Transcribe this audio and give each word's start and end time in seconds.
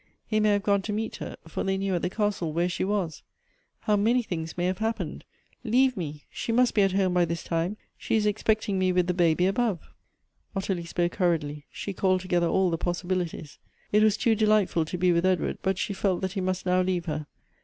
He 0.25 0.39
may 0.39 0.49
have 0.53 0.63
gone 0.63 0.81
to 0.81 0.91
meet 0.91 1.17
her; 1.17 1.35
for 1.47 1.63
they 1.63 1.77
knew 1.77 1.93
at 1.93 2.01
the 2.01 2.09
castle 2.09 2.51
where 2.53 2.67
she 2.67 2.83
was. 2.83 3.21
How 3.81 3.95
many 3.95 4.23
things 4.23 4.57
may 4.57 4.65
have 4.65 4.79
happened! 4.79 5.25
Leave 5.63 5.95
me! 5.95 6.23
she 6.31 6.51
must 6.51 6.73
be 6.73 6.81
at 6.81 6.93
home 6.93 7.13
by 7.13 7.23
this 7.23 7.43
time; 7.43 7.77
she 7.99 8.15
is 8.15 8.25
expecting 8.25 8.79
me 8.79 8.91
with 8.91 9.05
the 9.05 9.13
baby 9.13 9.45
above." 9.45 9.91
Ottilie 10.55 10.85
spoke 10.85 11.13
hurriedly; 11.17 11.65
she 11.71 11.93
called 11.93 12.21
together 12.21 12.47
all 12.47 12.71
the 12.71 12.79
possibilities. 12.79 13.59
It 13.91 14.01
was" 14.01 14.17
too 14.17 14.33
delightful 14.33 14.85
to 14.85 14.97
be 14.97 15.11
with 15.13 15.23
Edward; 15.23 15.59
but 15.61 15.77
she 15.77 15.93
felt 15.93 16.21
that 16.21 16.31
he 16.33 16.41
must 16.41 16.65
now 16.65 16.81
leave 16.81 17.05
her. 17.05 17.27